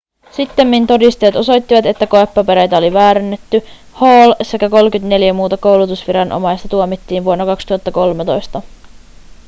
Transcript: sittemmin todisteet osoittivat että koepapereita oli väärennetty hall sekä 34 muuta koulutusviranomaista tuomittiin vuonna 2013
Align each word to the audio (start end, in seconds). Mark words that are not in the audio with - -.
sittemmin 0.31 0.87
todisteet 0.87 1.35
osoittivat 1.35 1.85
että 1.85 2.07
koepapereita 2.07 2.77
oli 2.77 2.93
väärennetty 2.93 3.61
hall 3.91 4.33
sekä 4.41 4.69
34 4.69 5.33
muuta 5.33 5.57
koulutusviranomaista 5.57 6.67
tuomittiin 6.67 7.23
vuonna 7.25 7.45
2013 7.45 8.61